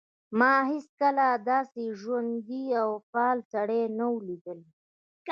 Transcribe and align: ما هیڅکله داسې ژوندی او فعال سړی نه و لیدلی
ما 0.39 0.53
هیڅکله 0.71 1.27
داسې 1.51 1.83
ژوندی 1.99 2.63
او 2.81 2.89
فعال 3.09 3.39
سړی 3.53 3.81
نه 3.97 4.05
و 4.11 4.15
لیدلی 4.27 4.69